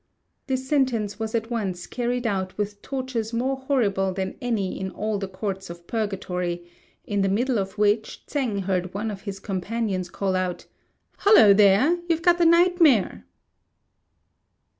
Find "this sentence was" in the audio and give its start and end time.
0.47-1.35